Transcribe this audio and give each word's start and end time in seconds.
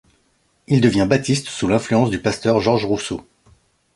Il 0.65 0.81
devient 0.81 1.05
baptiste 1.07 1.47
sous 1.47 1.67
l'influence 1.67 2.09
du 2.09 2.17
pasteur 2.19 2.59
Georges 2.59 2.85
Rousseau. 2.87 3.21